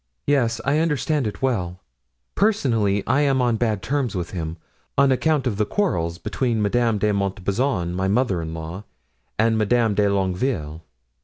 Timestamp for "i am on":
3.05-3.57